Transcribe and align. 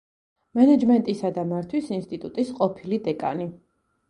მენეჯმენტისა 0.59 1.31
და 1.35 1.43
მართვის 1.51 1.91
ინსტიტუტის 1.99 2.51
ყოფილი 2.63 3.01
დეკანი. 3.11 3.49